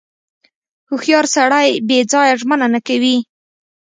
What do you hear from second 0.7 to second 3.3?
•هوښیار سړی بې ځایه ژمنه نه کوي.